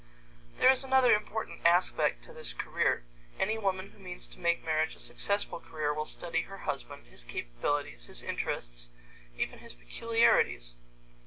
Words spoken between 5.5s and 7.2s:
career will study her husband,